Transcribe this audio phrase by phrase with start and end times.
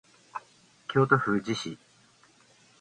[0.87, 1.77] 京都府宇治市